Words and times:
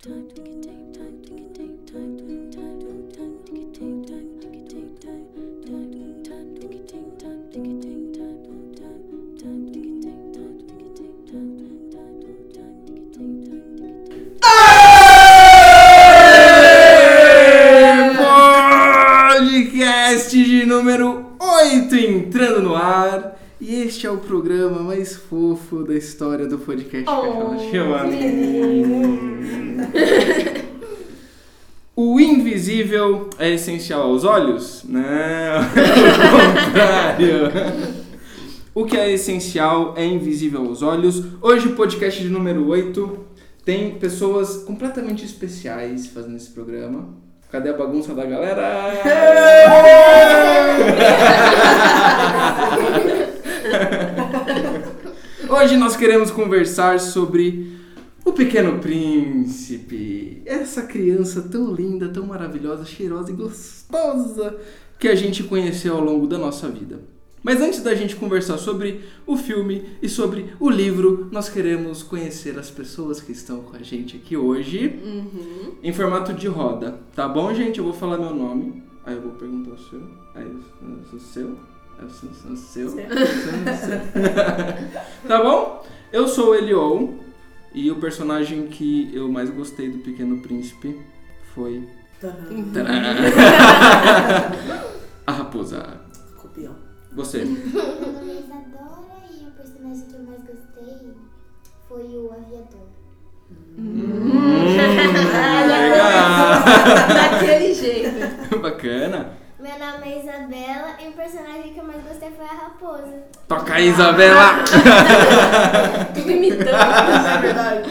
Podcast 0.00 0.30
de 20.30 20.64
número 20.64 21.32
8 21.40 21.96
entrando 21.96 22.62
no 22.62 22.76
ar. 22.76 23.36
E 23.60 23.82
este 23.82 24.06
é 24.06 24.10
o 24.12 24.18
programa 24.18 24.80
mais 24.80 25.16
fofo 25.16 25.82
da 25.82 25.96
história 25.96 26.46
do 26.46 26.56
podcast 26.56 27.04
Cachorro 27.04 27.58
Chamado. 27.72 28.12
O 32.00 32.20
invisível 32.20 33.28
é 33.40 33.54
essencial 33.54 34.02
aos 34.02 34.22
olhos? 34.22 34.84
Não, 34.84 35.00
ao 35.58 35.64
contrário. 36.62 37.50
O 38.72 38.84
que 38.84 38.96
é 38.96 39.10
essencial 39.10 39.94
é 39.96 40.04
invisível 40.06 40.64
aos 40.64 40.80
olhos. 40.80 41.24
Hoje, 41.42 41.66
o 41.66 41.74
podcast 41.74 42.22
de 42.22 42.28
número 42.28 42.68
8 42.68 43.18
tem 43.64 43.96
pessoas 43.96 44.58
completamente 44.58 45.24
especiais 45.24 46.06
fazendo 46.06 46.36
esse 46.36 46.50
programa. 46.50 47.08
Cadê 47.50 47.70
a 47.70 47.76
bagunça 47.76 48.14
da 48.14 48.24
galera? 48.24 48.92
Hoje 55.50 55.76
nós 55.76 55.96
queremos 55.96 56.30
conversar 56.30 57.00
sobre 57.00 57.77
o 58.28 58.32
Pequeno 58.34 58.78
Príncipe. 58.78 60.42
Essa 60.44 60.82
criança 60.82 61.40
tão 61.42 61.72
linda, 61.72 62.08
tão 62.08 62.26
maravilhosa, 62.26 62.84
cheirosa 62.84 63.30
e 63.30 63.34
gostosa 63.34 64.58
que 64.98 65.08
a 65.08 65.14
gente 65.14 65.44
conheceu 65.44 65.96
ao 65.96 66.04
longo 66.04 66.26
da 66.26 66.36
nossa 66.36 66.68
vida. 66.68 67.00
Mas 67.42 67.62
antes 67.62 67.82
da 67.82 67.94
gente 67.94 68.16
conversar 68.16 68.58
sobre 68.58 69.00
o 69.26 69.34
filme 69.36 69.96
e 70.02 70.08
sobre 70.08 70.52
o 70.60 70.68
livro, 70.68 71.28
nós 71.32 71.48
queremos 71.48 72.02
conhecer 72.02 72.58
as 72.58 72.68
pessoas 72.68 73.20
que 73.20 73.32
estão 73.32 73.62
com 73.62 73.76
a 73.76 73.82
gente 73.82 74.16
aqui 74.16 74.36
hoje 74.36 75.00
em 75.82 75.92
formato 75.92 76.34
de 76.34 76.48
roda. 76.48 77.00
Tá 77.14 77.26
bom, 77.26 77.54
gente? 77.54 77.78
Eu 77.78 77.84
vou 77.84 77.94
falar 77.94 78.18
meu 78.18 78.34
nome, 78.34 78.82
aí 79.06 79.14
eu 79.14 79.22
vou 79.22 79.32
perguntar 79.32 79.70
o 79.70 79.78
seu, 79.78 80.02
aí 80.34 80.44
o 80.44 81.18
seu, 81.18 81.56
aí 81.98 82.04
eu 82.04 82.10
sou 82.10 82.28
o 82.52 82.56
seu, 82.56 82.90
Seu. 82.90 82.98
tá 85.26 85.42
bom? 85.42 85.82
Eu 86.12 86.28
sou 86.28 86.50
o 86.50 86.54
Eliou 86.54 87.26
e 87.74 87.90
o 87.90 87.96
personagem 87.96 88.68
que 88.68 89.10
eu 89.14 89.30
mais 89.30 89.50
gostei 89.50 89.90
do 89.90 89.98
Pequeno 89.98 90.40
Príncipe 90.40 90.98
foi 91.54 91.86
a 95.26 95.32
raposa. 95.32 96.00
Copião. 96.36 96.74
Você. 97.12 97.44
Meu 97.44 98.12
nome 98.12 98.30
é 98.30 98.40
Isadora 98.40 99.24
e 99.30 99.44
o 99.46 99.50
personagem 99.52 100.06
que 100.06 100.14
eu 100.14 100.22
mais 100.24 100.40
gostei 100.42 101.12
foi 101.88 102.04
o 102.04 102.32
aviador. 102.32 102.88
legal. 105.66 106.64
Daquele 107.14 107.74
jeito. 107.74 108.58
Bacana. 108.60 109.32
Meu 109.58 109.78
nome 109.78 110.08
é 110.08 110.20
Isabela 110.22 110.96
e 111.02 111.08
o 111.08 111.12
personagem 111.12 111.72
que 111.72 111.80
eu 111.80 111.84
mais 111.84 112.02
gostei 112.02 112.17
foi 112.17 112.17
a 112.50 112.54
raposa. 112.54 113.24
Toca 113.46 113.74
aí, 113.74 113.88
Isabela! 113.88 114.64
Tudo 116.14 116.30
imitando. 116.30 116.68
É 116.68 117.38
verdade. 117.42 117.90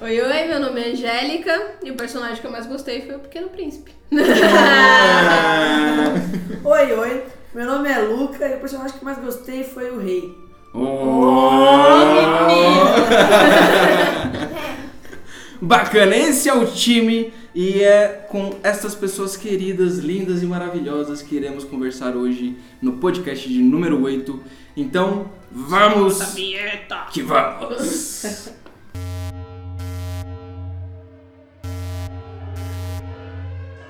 Oi, 0.00 0.18
oi, 0.18 0.44
meu 0.46 0.60
nome 0.60 0.80
é 0.80 0.92
Angélica 0.92 1.72
e 1.82 1.90
o 1.90 1.94
personagem 1.94 2.40
que 2.40 2.46
eu 2.46 2.50
mais 2.50 2.64
gostei 2.66 3.02
foi 3.02 3.16
o 3.16 3.18
Pequeno 3.18 3.50
Príncipe. 3.50 3.92
Oi, 6.64 6.92
oi. 6.92 7.22
Meu 7.54 7.66
nome 7.66 7.90
é 7.90 7.98
Luca 7.98 8.48
e 8.48 8.56
o 8.56 8.60
personagem 8.60 8.98
que 8.98 9.04
mais 9.04 9.18
gostei 9.18 9.62
foi 9.62 9.90
o 9.90 9.98
rei. 9.98 10.34
Bacana, 15.60 16.16
esse 16.16 16.48
é 16.48 16.54
o 16.54 16.64
time 16.66 17.30
e 17.54 17.82
é 17.82 18.26
com 18.28 18.58
essas 18.62 18.94
pessoas 18.94 19.36
queridas, 19.36 19.98
lindas 19.98 20.42
e 20.42 20.46
maravilhosas 20.46 21.22
que 21.22 21.36
iremos 21.36 21.64
conversar 21.64 22.16
hoje 22.16 22.56
no 22.80 22.94
podcast 22.94 23.48
de 23.48 23.60
número 23.60 24.02
8. 24.02 24.40
Então, 24.76 25.30
vamos 25.50 26.18
que 27.12 27.22
vamos! 27.22 28.50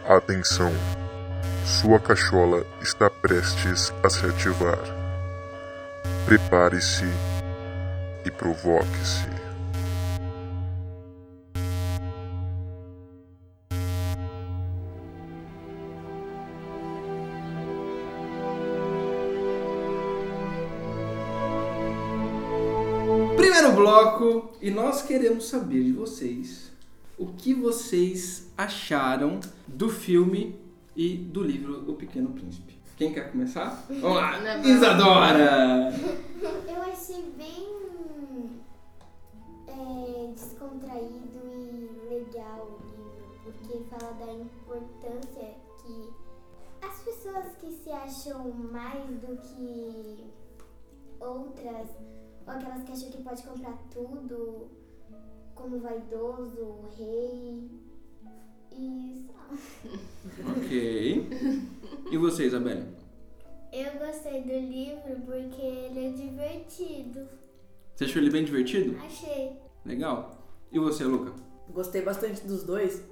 Atenção! 0.09 0.73
Sua 1.65 2.01
cachola 2.01 2.67
está 2.83 3.09
prestes 3.09 3.93
a 4.03 4.11
se 4.11 4.27
ativar. 4.27 4.81
Prepare-se 6.27 7.05
e 8.25 8.31
provoque-se. 8.33 9.40
Primeiro 23.41 23.73
bloco, 23.73 24.53
e 24.61 24.71
nós 24.71 25.01
queremos 25.01 25.49
saber 25.49 25.83
de 25.83 25.93
vocês 25.93 26.71
o 27.17 27.29
que 27.29 27.55
vocês 27.55 28.53
acharam 28.55 29.41
do 29.67 29.89
filme 29.89 30.61
e 30.95 31.17
do 31.17 31.43
livro 31.43 31.91
O 31.91 31.95
Pequeno 31.95 32.29
Príncipe. 32.35 32.79
Quem 32.99 33.15
quer 33.15 33.33
começar? 33.33 33.87
Vamos 33.89 34.17
lá, 34.19 34.39
Não, 34.41 34.63
Isadora! 34.63 35.91
Eu 36.69 36.83
achei 36.83 37.33
bem 37.39 38.61
é, 39.69 40.33
descontraído 40.35 41.41
e 41.47 42.09
legal 42.11 42.79
o 42.79 42.85
livro, 42.85 43.41
porque 43.43 43.85
fala 43.89 44.13
da 44.13 44.33
importância 44.35 45.55
que 45.83 46.11
as 46.83 47.01
pessoas 47.01 47.47
que 47.59 47.73
se 47.73 47.91
acham 47.91 48.51
mais 48.71 49.03
do 49.19 49.35
que 49.39 50.27
outras, 51.19 51.89
ou 52.47 52.53
aquelas 52.53 52.83
que 52.83 52.93
acham 52.93 53.11
que 53.11 53.23
pode 53.23 53.43
comprar 53.43 53.77
tudo, 53.93 54.69
como 55.55 55.79
vaidoso, 55.81 56.61
o 56.61 56.89
rei, 56.97 57.71
e 58.73 59.27
só. 59.27 59.41
Ok. 60.57 61.29
E 62.11 62.17
você, 62.17 62.47
Isabelle? 62.47 62.85
Eu 63.73 63.93
gostei 63.99 64.43
do 64.43 64.53
livro 64.53 65.21
porque 65.25 65.63
ele 65.63 66.07
é 66.07 66.11
divertido. 66.11 67.29
Você 67.95 68.05
achou 68.05 68.21
ele 68.23 68.31
bem 68.31 68.45
divertido? 68.45 68.99
Achei. 69.05 69.59
Legal. 69.85 70.41
E 70.73 70.79
você, 70.79 71.05
Luca? 71.05 71.33
Gostei 71.69 72.03
bastante 72.03 72.47
dos 72.47 72.65
dois. 72.65 73.03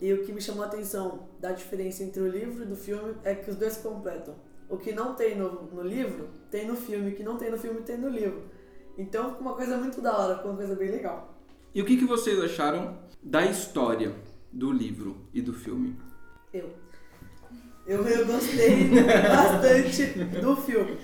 E 0.00 0.12
o 0.12 0.24
que 0.24 0.32
me 0.32 0.40
chamou 0.40 0.62
a 0.62 0.66
atenção 0.66 1.28
da 1.40 1.50
diferença 1.52 2.04
entre 2.04 2.20
o 2.20 2.28
livro 2.28 2.62
e 2.62 2.66
do 2.66 2.76
filme 2.76 3.16
é 3.24 3.34
que 3.34 3.50
os 3.50 3.56
dois 3.56 3.74
se 3.74 3.82
completam. 3.82 4.34
O 4.68 4.76
que 4.76 4.92
não 4.92 5.14
tem 5.14 5.36
no, 5.36 5.62
no 5.62 5.82
livro, 5.82 6.28
tem 6.50 6.66
no 6.66 6.76
filme. 6.76 7.10
O 7.10 7.14
que 7.14 7.22
não 7.22 7.36
tem 7.36 7.50
no 7.50 7.58
filme, 7.58 7.80
tem 7.82 7.96
no 7.96 8.08
livro. 8.08 8.42
Então 8.96 9.30
fica 9.30 9.40
uma 9.40 9.54
coisa 9.54 9.76
muito 9.76 10.00
da 10.00 10.16
hora, 10.16 10.36
fica 10.36 10.48
uma 10.48 10.56
coisa 10.56 10.74
bem 10.74 10.90
legal. 10.90 11.34
E 11.74 11.80
o 11.80 11.84
que, 11.84 11.96
que 11.96 12.04
vocês 12.04 12.38
acharam 12.40 12.98
da 13.22 13.44
história 13.44 14.14
do 14.52 14.72
livro 14.72 15.16
e 15.32 15.40
do 15.40 15.52
filme? 15.52 15.96
Eu. 16.52 16.70
Eu, 17.86 18.06
eu 18.06 18.26
gostei 18.26 18.90
bastante 19.28 20.24
do 20.40 20.56
filme. 20.56 20.98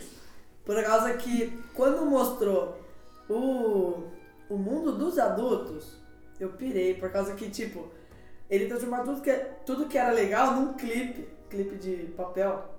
Por 0.64 0.82
causa 0.82 1.14
que 1.14 1.58
quando 1.74 2.04
mostrou 2.04 2.78
o, 3.28 4.04
o 4.48 4.56
mundo 4.56 4.92
dos 4.92 5.18
adultos, 5.18 5.96
eu 6.38 6.50
pirei. 6.50 6.94
Por 6.94 7.10
causa 7.10 7.34
que, 7.34 7.48
tipo, 7.48 7.88
ele 8.50 8.66
transformou 8.66 9.04
tudo 9.04 9.22
que, 9.22 9.32
tudo 9.64 9.86
que 9.86 9.96
era 9.96 10.12
legal 10.12 10.54
num 10.56 10.74
clipe. 10.74 11.28
Clipe 11.48 11.76
de 11.76 11.96
papel. 12.16 12.70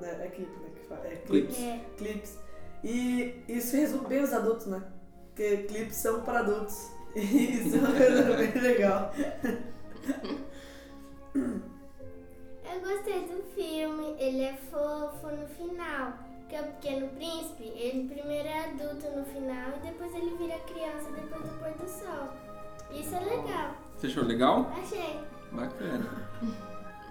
Né? 0.00 0.24
É 0.24 0.28
clipe, 0.28 0.60
né? 0.60 0.70
Que 0.74 0.86
fala. 0.86 1.06
É 1.06 1.16
clipes. 1.16 1.58
É. 1.58 1.80
Clipes. 1.96 2.38
E 2.82 3.42
isso 3.48 3.76
resume 3.76 4.06
bem 4.06 4.22
os 4.22 4.32
adultos, 4.32 4.66
né? 4.66 4.82
Porque 5.28 5.58
clipes 5.64 5.96
são 5.96 6.22
para 6.22 6.40
adultos. 6.40 6.90
E 7.16 7.60
isso 7.60 7.76
é 7.76 7.78
uma 7.78 7.92
coisa 7.92 8.22
bem 8.36 8.60
legal. 8.60 9.12
Eu 11.34 12.80
gostei 12.80 13.20
do 13.20 13.40
filme, 13.54 14.16
ele 14.18 14.42
é 14.42 14.56
fofo 14.68 15.28
no 15.28 15.46
final. 15.46 16.12
Porque 16.40 16.58
o 16.58 16.64
Pequeno 16.72 17.08
Príncipe, 17.10 17.72
ele 17.76 18.08
primeiro 18.08 18.48
é 18.48 18.64
adulto 18.64 19.08
no 19.16 19.24
final 19.26 19.76
e 19.76 19.86
depois 19.86 20.12
ele 20.12 20.36
vira 20.36 20.58
criança 20.60 21.08
depois 21.12 21.42
do 21.42 21.58
pôr 21.58 21.70
do 21.70 21.88
sol. 21.88 22.28
Isso 22.92 23.14
é 23.14 23.20
legal. 23.20 23.76
Você 23.96 24.08
achou 24.08 24.24
legal? 24.24 24.70
Achei. 24.76 25.20
Bacana. 25.52 26.28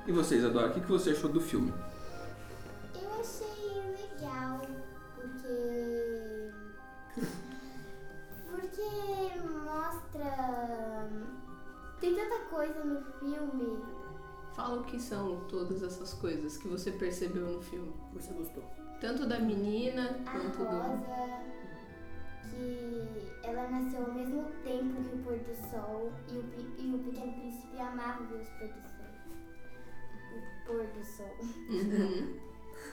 E 0.06 0.12
você, 0.12 0.36
Isadora, 0.36 0.68
o 0.68 0.74
que, 0.74 0.82
que 0.82 0.92
você 0.92 1.12
achou 1.12 1.30
do 1.30 1.40
filme? 1.40 1.74
Porque. 10.24 11.44
Porque 12.00 12.10
mostra 12.10 12.40
coisa 12.50 12.84
no 12.84 13.02
filme. 13.20 13.84
Fala 14.54 14.82
o 14.82 14.84
que 14.84 15.00
são 15.00 15.40
todas 15.48 15.82
essas 15.82 16.14
coisas 16.14 16.58
que 16.58 16.68
você 16.68 16.92
percebeu 16.92 17.48
no 17.48 17.62
filme. 17.62 17.94
Você 18.14 18.34
gostou? 18.34 18.64
Tanto 19.00 19.26
da 19.26 19.40
menina 19.40 20.20
A 20.26 20.32
quanto 20.32 20.58
do. 20.60 20.66
Rosa, 20.66 21.42
que 22.50 23.32
ela 23.44 23.70
nasceu 23.70 24.06
ao 24.06 24.14
mesmo 24.14 24.44
tempo 24.64 25.04
que 25.04 25.16
o 25.16 25.20
pôr 25.24 25.40
do 25.40 25.56
sol 25.70 26.12
e 26.30 26.38
o, 26.38 26.44
e 26.78 26.94
o 26.94 27.00
pequeno 27.00 27.34
príncipe 27.34 27.80
amava 27.80 28.24
ver 28.26 28.42
os 28.42 28.50
pôr 28.50 28.68
do 28.68 28.82
sol. 28.90 29.08
O 30.36 30.42
pôr 30.68 30.86
do 30.88 31.04
sol. 31.06 31.36
Uhum. 31.70 32.38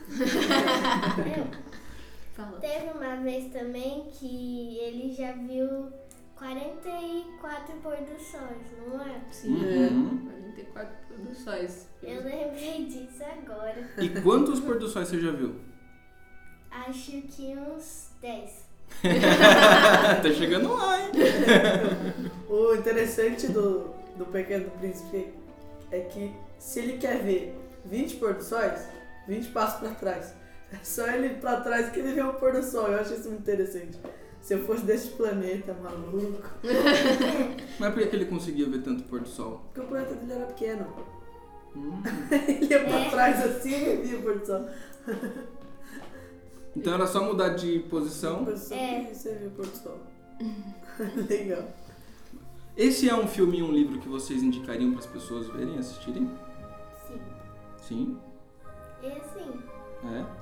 Fala. 2.34 2.58
Teve 2.60 2.90
uma 2.90 3.16
vez 3.16 3.52
também 3.52 4.08
que 4.12 4.78
ele 4.78 5.12
já 5.12 5.32
viu 5.32 5.92
44 6.40 7.74
pôr 7.82 7.96
do 7.96 8.18
sóis, 8.18 8.66
não 8.88 8.98
é? 9.02 9.20
Sim, 9.30 9.56
Uhum. 9.62 10.18
44 10.54 10.96
produções. 11.06 11.86
Eu 12.02 12.24
lembrei 12.24 12.86
disso 12.86 13.22
agora. 13.22 13.86
E 13.98 14.08
quantos 14.22 14.58
pôr 14.58 14.78
do 14.78 14.88
sol 14.88 15.04
você 15.04 15.20
já 15.20 15.30
viu? 15.32 15.56
Acho 16.70 17.20
que 17.22 17.54
uns 17.58 18.08
10. 18.22 18.70
tá 20.22 20.32
chegando 20.32 20.72
lá, 20.72 20.98
hein? 21.00 21.10
O 22.48 22.74
interessante 22.74 23.46
do, 23.48 23.90
do 24.16 24.24
Pequeno 24.26 24.70
Príncipe 24.70 25.32
é 25.92 26.00
que 26.00 26.34
se 26.58 26.80
ele 26.80 26.96
quer 26.98 27.22
ver 27.22 27.54
20 27.84 28.16
pôr 28.16 28.32
do 28.34 28.42
sóis, 28.42 28.88
20 29.28 29.48
passos 29.50 29.80
pra 29.80 29.90
trás. 29.90 30.34
É 30.72 30.78
só 30.82 31.06
ele 31.08 31.26
ir 31.26 31.40
pra 31.40 31.60
trás 31.60 31.90
que 31.90 32.00
ele 32.00 32.14
vê 32.14 32.22
o 32.22 32.32
pôr 32.34 32.52
do 32.52 32.62
sol. 32.62 32.86
Eu 32.88 33.00
acho 33.00 33.12
isso 33.12 33.28
muito 33.28 33.42
interessante. 33.42 33.98
Se 34.42 34.54
eu 34.54 34.64
fosse 34.64 34.84
desse 34.84 35.10
planeta, 35.10 35.74
maluco. 35.74 36.42
Mas 37.78 37.94
por 37.94 38.06
que 38.06 38.16
ele 38.16 38.24
conseguia 38.24 38.66
ver 38.68 38.82
tanto 38.82 39.02
pôr 39.04 39.20
do 39.20 39.28
sol? 39.28 39.60
Porque 39.66 39.80
o 39.80 39.84
planeta 39.88 40.14
dele 40.14 40.32
era 40.32 40.46
pequeno. 40.46 40.86
Hum. 41.76 42.02
Ele 42.48 42.66
ia 42.66 42.84
pra 42.84 43.10
trás 43.10 43.44
assim 43.44 43.72
e 43.72 43.96
via 43.98 44.18
o 44.18 44.22
pôr 44.22 44.38
do 44.40 44.46
sol. 44.46 44.68
Então 46.76 46.94
era 46.94 47.06
só 47.06 47.22
mudar 47.22 47.50
de 47.50 47.78
posição. 47.80 48.44
sol 48.56 48.76
É. 48.76 49.04
que 49.04 49.14
você 49.14 49.34
viu 49.34 49.48
o 49.48 49.50
pôr 49.52 49.66
do 49.66 49.76
sol. 49.76 49.98
Legal. 51.28 51.64
Esse 52.76 53.08
é 53.08 53.14
um 53.14 53.28
filme 53.28 53.58
e 53.58 53.62
um 53.62 53.70
livro 53.70 54.00
que 54.00 54.08
vocês 54.08 54.42
indicariam 54.42 54.90
para 54.92 55.00
as 55.00 55.06
pessoas 55.06 55.46
verem, 55.48 55.78
assistirem? 55.78 56.30
Sim. 57.06 57.20
Sim. 57.76 58.18
E 59.02 59.06
assim, 59.06 59.60
É. 60.06 60.39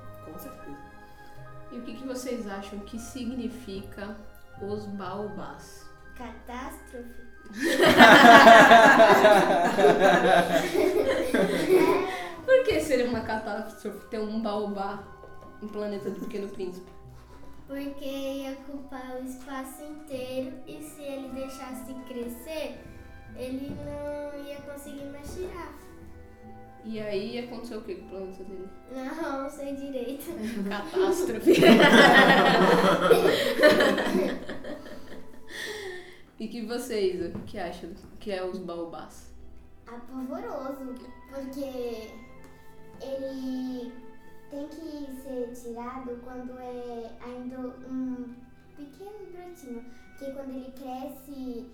E 1.71 1.77
o 1.77 1.81
que, 1.83 1.95
que 1.95 2.07
vocês 2.07 2.47
acham 2.47 2.79
que 2.79 2.99
significa 2.99 4.15
os 4.61 4.85
baobás? 4.85 5.89
catástrofe. 6.19 7.29
Por 12.45 12.63
que 12.65 12.79
seria 12.81 13.07
uma 13.07 13.21
catástrofe 13.21 14.05
ter 14.07 14.19
um 14.19 14.41
baobá 14.41 15.01
no 15.61 15.69
planeta 15.69 16.09
do 16.09 16.19
Pequeno 16.19 16.49
Príncipe? 16.49 16.91
Porque 17.65 18.05
ia 18.05 18.51
ocupar 18.51 19.15
o 19.15 19.23
espaço 19.23 19.81
inteiro 19.83 20.57
e 20.67 20.83
se 20.83 21.01
ele 21.01 21.29
deixasse 21.29 21.93
crescer, 22.07 22.83
ele 23.35 23.73
não 23.85 24.43
ia 24.43 24.57
conseguir 24.61 25.05
mais 25.05 25.33
tirar. 25.33 25.73
E 26.85 26.99
aí 26.99 27.39
aconteceu 27.39 27.79
o 27.79 27.81
que 27.83 27.95
com 27.95 28.05
o 28.05 28.09
planeta 28.09 28.43
dele? 28.43 28.69
Não, 28.91 29.43
não 29.43 29.49
sei 29.49 29.75
direito. 29.75 30.31
Catástrofe. 30.69 31.53
e 36.39 36.47
que 36.47 36.65
vocês, 36.65 37.35
o 37.35 37.39
que 37.39 37.59
acham 37.59 37.91
que 38.19 38.31
é 38.31 38.43
os 38.43 38.59
baobás? 38.59 39.33
Apavoroso, 39.85 40.95
porque 41.29 42.11
ele 43.01 43.91
tem 44.49 44.67
que 44.67 45.11
ser 45.21 45.51
tirado 45.53 46.19
quando 46.23 46.57
é 46.59 47.11
ainda 47.21 47.59
um 47.89 48.35
pequeno 48.75 49.27
brotinho. 49.31 49.83
Porque 50.17 50.31
quando 50.31 50.49
ele 50.49 50.71
cresce, 50.71 51.65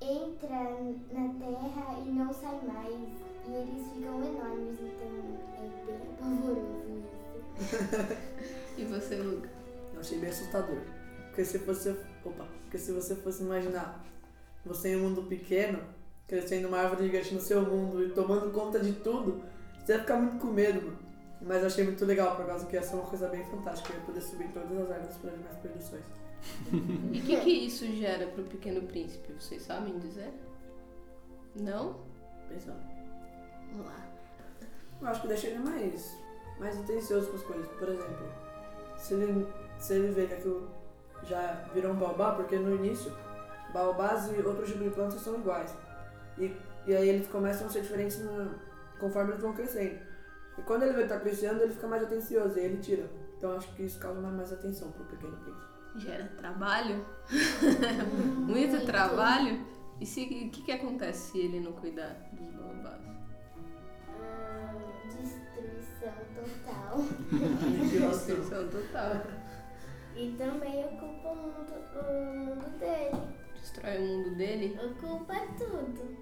entra 0.00 0.76
na 1.12 1.28
terra 1.34 1.98
e 2.04 2.10
não 2.10 2.32
sai 2.32 2.60
mais. 2.66 3.25
E 3.48 3.52
eles 3.52 3.86
ficam 3.92 4.24
enormes, 4.24 4.78
então 4.80 5.10
é 5.56 5.68
bem 5.86 5.98
apavoroso 6.14 6.86
isso. 6.98 8.26
E 8.78 8.84
você, 8.84 9.16
Luca? 9.16 9.48
Eu 9.94 10.00
achei 10.00 10.18
bem 10.18 10.28
assustador. 10.28 10.80
Porque 11.28 11.44
se 11.44 11.56
você. 11.58 11.96
Opa! 12.24 12.46
Porque 12.62 12.78
se 12.78 12.92
você 12.92 13.14
fosse 13.16 13.42
imaginar 13.42 14.04
você 14.66 14.90
em 14.90 14.96
um 14.96 15.08
mundo 15.08 15.22
pequeno, 15.22 15.78
crescendo 16.26 16.68
uma 16.68 16.78
árvore 16.78 17.04
gigante 17.04 17.32
no 17.32 17.40
seu 17.40 17.62
mundo 17.62 18.04
e 18.04 18.10
tomando 18.10 18.52
conta 18.52 18.78
de 18.80 18.92
tudo, 18.92 19.42
você 19.78 19.92
ia 19.92 20.00
ficar 20.00 20.16
muito 20.16 20.38
com 20.38 20.52
medo, 20.52 20.82
mano. 20.82 20.98
Mas 21.40 21.60
eu 21.60 21.66
achei 21.66 21.84
muito 21.84 22.04
legal, 22.04 22.36
por 22.36 22.46
causa 22.46 22.66
que 22.66 22.74
ia 22.74 22.82
ser 22.82 22.96
uma 22.96 23.06
coisa 23.06 23.28
bem 23.28 23.44
fantástica. 23.44 23.92
Eu 23.92 24.00
ia 24.00 24.04
poder 24.04 24.20
subir 24.20 24.44
em 24.44 24.52
todas 24.52 24.72
as 24.72 24.90
árvores 24.90 25.16
para 25.16 25.30
ver 25.30 25.38
mais 25.38 25.56
produções. 25.56 26.04
E 27.12 27.18
o 27.18 27.22
que, 27.22 27.40
que 27.40 27.50
isso 27.50 27.86
gera 27.96 28.26
pro 28.26 28.44
Pequeno 28.44 28.82
Príncipe? 28.82 29.32
Vocês 29.32 29.62
sabem 29.62 29.98
dizer? 29.98 30.32
Não? 31.54 32.00
Pensando. 32.48 32.95
Vamos 33.76 33.86
lá. 33.86 34.06
Eu 35.00 35.08
acho 35.08 35.20
que 35.22 35.28
deixa 35.28 35.46
ele 35.48 35.58
mais, 35.58 36.16
mais 36.58 36.78
atencioso 36.78 37.28
com 37.30 37.36
as 37.36 37.42
coisas. 37.42 37.66
Por 37.72 37.88
exemplo, 37.88 38.28
se 38.96 39.14
ele, 39.14 39.46
se 39.78 39.94
ele 39.94 40.12
vê 40.12 40.26
que 40.26 40.34
aquilo 40.34 40.70
já 41.24 41.64
virou 41.74 41.92
um 41.92 41.96
baobá, 41.96 42.32
porque 42.34 42.56
no 42.58 42.74
início, 42.76 43.12
baobás 43.72 44.30
e 44.32 44.40
outros 44.40 44.68
tipos 44.68 44.84
de 44.84 44.90
plantas 44.90 45.20
são 45.20 45.34
iguais. 45.36 45.74
E, 46.38 46.54
e 46.86 46.94
aí 46.96 47.08
eles 47.08 47.26
começam 47.28 47.66
a 47.66 47.70
ser 47.70 47.82
diferentes 47.82 48.18
no- 48.20 48.54
conforme 48.98 49.32
eles 49.32 49.42
vão 49.42 49.52
crescendo. 49.52 49.98
E 50.58 50.62
quando 50.62 50.84
ele 50.84 50.94
vê 50.94 51.02
que 51.02 51.08
tá 51.08 51.20
crescendo, 51.20 51.62
ele 51.62 51.74
fica 51.74 51.86
mais 51.86 52.02
atencioso 52.02 52.58
e 52.58 52.62
ele 52.62 52.78
tira. 52.78 53.06
Então 53.36 53.54
acho 53.54 53.68
que 53.74 53.82
isso 53.82 53.98
causa 53.98 54.18
mais, 54.20 54.34
mais 54.34 54.52
atenção 54.52 54.90
pro 54.92 55.04
pequeno 55.04 55.36
príncipe. 55.36 55.66
Gera 55.96 56.24
trabalho? 56.38 57.04
Muito 58.46 58.84
trabalho? 58.86 59.64
E 60.00 60.06
se, 60.06 60.22
o 60.24 60.50
que, 60.50 60.62
que 60.62 60.72
acontece 60.72 61.32
se 61.32 61.38
ele 61.38 61.60
não 61.60 61.72
cuidar 61.72 62.14
dos 62.32 62.50
baobás? 62.54 63.05
Destruição 68.08 68.68
total. 68.68 69.22
E 70.16 70.34
também 70.38 70.84
ocupa 70.84 71.28
o 71.28 71.36
mundo, 71.36 71.74
o 71.94 72.36
mundo 72.36 72.78
dele. 72.78 73.16
Destrói 73.60 73.98
o 73.98 74.00
mundo 74.00 74.30
dele. 74.36 74.78
Ocupa 74.82 75.34
tudo. 75.58 76.16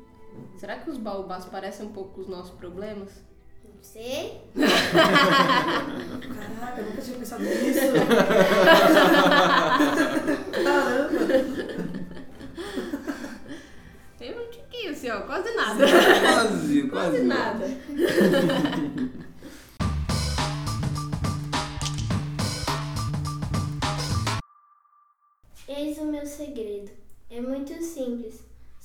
Será 0.56 0.78
que 0.78 0.90
os 0.90 0.98
baobás 0.98 1.44
parecem 1.44 1.86
um 1.86 1.92
pouco 1.92 2.14
com 2.14 2.20
os 2.22 2.28
nossos 2.28 2.50
problemas? 2.56 3.22
Não 3.64 3.82
sei. 3.82 4.40
Caraca, 4.54 5.90
eu 6.80 6.86
nunca 6.86 7.02
tinha 7.02 7.18
pensado 7.18 7.42
nisso. 7.44 7.80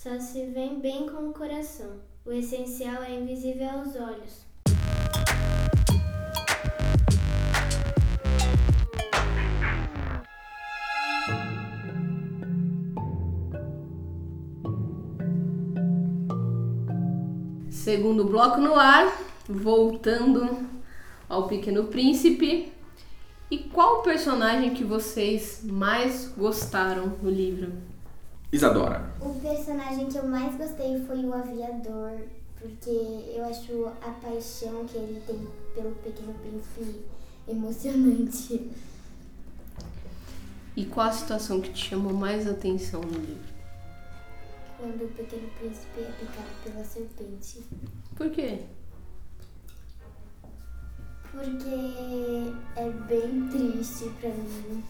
Só 0.09 0.19
se 0.19 0.45
vem 0.47 0.79
bem 0.79 1.07
com 1.07 1.29
o 1.29 1.33
coração. 1.33 1.97
O 2.25 2.31
essencial 2.31 3.03
é 3.03 3.13
invisível 3.13 3.69
aos 3.69 3.95
olhos. 3.95 4.43
Segundo 17.69 18.25
bloco 18.25 18.59
no 18.59 18.73
ar, 18.73 19.15
voltando 19.47 20.67
ao 21.29 21.47
Pequeno 21.47 21.83
Príncipe. 21.83 22.73
E 23.51 23.59
qual 23.59 24.01
personagem 24.01 24.73
que 24.73 24.83
vocês 24.83 25.61
mais 25.63 26.33
gostaram 26.35 27.15
no 27.21 27.29
livro? 27.29 27.98
Isadora. 28.51 29.13
O 29.21 29.39
personagem 29.39 30.07
que 30.07 30.17
eu 30.17 30.27
mais 30.27 30.55
gostei 30.55 30.99
foi 31.05 31.23
o 31.23 31.33
aviador, 31.33 32.17
porque 32.59 32.89
eu 33.35 33.45
acho 33.45 33.85
a 34.01 34.09
paixão 34.09 34.85
que 34.85 34.97
ele 34.97 35.21
tem 35.27 35.47
pelo 35.75 35.91
Pequeno 35.95 36.33
Príncipe 36.33 37.05
emocionante. 37.47 38.71
E 40.75 40.85
qual 40.85 41.07
a 41.07 41.11
situação 41.11 41.61
que 41.61 41.71
te 41.71 41.89
chamou 41.89 42.13
mais 42.13 42.47
atenção 42.47 43.01
no 43.01 43.19
livro? 43.19 43.53
Quando 44.77 45.03
o 45.05 45.09
Pequeno 45.09 45.47
Príncipe 45.59 45.99
é 45.99 46.11
picado 46.19 46.47
pela 46.63 46.83
serpente. 46.83 47.61
Por 48.15 48.31
quê? 48.31 48.61
Porque 51.31 52.51
é 52.75 52.89
bem 53.07 53.47
triste 53.49 54.09
pra 54.19 54.29
mim. 54.29 54.83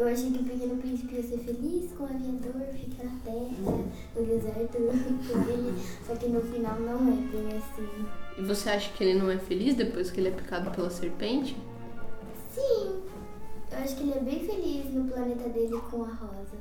Eu 0.00 0.08
achei 0.08 0.30
que 0.30 0.38
o 0.38 0.44
Pequeno 0.44 0.78
Príncipe 0.78 1.14
ia 1.14 1.22
ser 1.22 1.36
feliz 1.40 1.92
com 1.92 2.04
o 2.04 2.06
aviador, 2.06 2.62
ficar 2.72 3.04
na 3.04 3.20
terra, 3.22 3.84
no 4.16 4.24
deserto 4.24 4.78
com 5.28 5.50
ele. 5.52 5.78
Só 6.06 6.16
que 6.16 6.26
no 6.26 6.40
final 6.40 6.80
não 6.80 7.00
é 7.06 7.16
bem 7.30 7.58
assim. 7.58 8.06
E 8.38 8.42
você 8.42 8.70
acha 8.70 8.90
que 8.94 9.04
ele 9.04 9.18
não 9.18 9.30
é 9.30 9.36
feliz 9.36 9.74
depois 9.74 10.10
que 10.10 10.18
ele 10.18 10.28
é 10.28 10.32
picado 10.32 10.70
pela 10.70 10.88
serpente? 10.88 11.54
Sim, 12.54 13.02
eu 13.70 13.78
acho 13.78 13.94
que 13.96 14.04
ele 14.04 14.12
é 14.14 14.20
bem 14.20 14.40
feliz 14.40 14.90
no 14.90 15.04
planeta 15.06 15.50
dele 15.50 15.78
com 15.90 16.02
a 16.02 16.08
Rosa. 16.08 16.56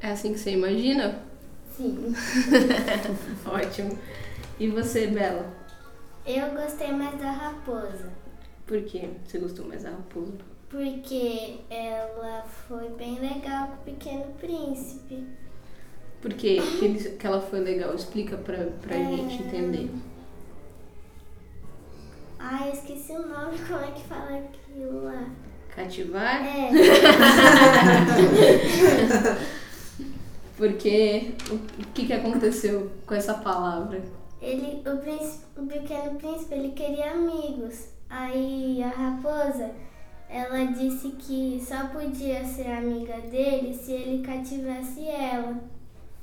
É 0.00 0.10
assim 0.10 0.32
que 0.32 0.38
você 0.38 0.52
imagina? 0.52 1.22
Sim. 1.76 2.14
Ótimo. 3.44 3.98
E 4.58 4.66
você, 4.68 5.08
Bela? 5.08 5.52
Eu 6.24 6.52
gostei 6.52 6.90
mais 6.90 7.20
da 7.20 7.30
raposa. 7.32 8.10
Por 8.66 8.80
que 8.84 9.10
você 9.26 9.38
gostou 9.38 9.66
mais 9.66 9.82
da 9.82 9.90
raposa? 9.90 10.56
Porque 10.68 11.60
ela 11.70 12.42
foi 12.42 12.90
bem 12.90 13.18
legal 13.18 13.68
com 13.68 13.74
o 13.74 13.84
Pequeno 13.94 14.26
Príncipe. 14.38 15.24
Por 16.20 16.34
que 16.34 16.58
ela 17.26 17.40
foi 17.40 17.60
legal? 17.60 17.94
Explica 17.94 18.36
pra, 18.36 18.56
pra 18.82 18.94
É. 18.96 19.04
gente 19.16 19.42
entender. 19.44 19.90
Ah, 22.38 22.66
eu 22.66 22.72
esqueci 22.72 23.12
o 23.12 23.26
nome, 23.26 23.58
como 23.66 23.80
é 23.80 23.90
que 23.92 24.02
fala 24.04 24.38
aquilo 24.38 25.04
lá? 25.04 25.26
Cativar? 25.74 26.44
É, 26.44 26.70
Porque 30.56 31.32
o, 31.50 31.54
o 31.54 31.86
que, 31.94 32.06
que 32.06 32.12
aconteceu 32.12 32.90
com 33.06 33.14
essa 33.14 33.34
palavra? 33.34 34.02
ele, 34.42 34.82
o, 34.88 34.96
príncipe, 34.98 35.44
o 35.56 35.66
Pequeno 35.66 36.16
Príncipe, 36.16 36.54
ele 36.54 36.70
queria 36.72 37.12
amigos. 37.12 37.88
Ela 40.28 40.64
disse 40.66 41.08
que 41.12 41.62
só 41.66 41.86
podia 41.86 42.44
ser 42.44 42.66
amiga 42.66 43.18
dele 43.22 43.72
se 43.74 43.92
ele 43.92 44.22
cativasse 44.22 45.08
ela. 45.08 45.58